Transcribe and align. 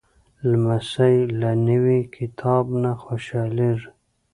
لمسی 0.49 1.15
له 1.39 1.51
نوي 1.67 1.99
کتاب 2.15 2.65
نه 2.83 2.91
خوشحالېږي. 3.03 3.89